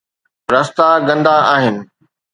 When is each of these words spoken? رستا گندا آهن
رستا 0.51 0.87
گندا 1.07 1.35
آهن 1.53 1.77